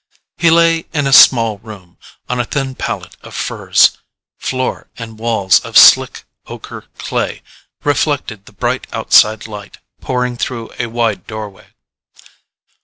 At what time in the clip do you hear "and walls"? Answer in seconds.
4.97-5.59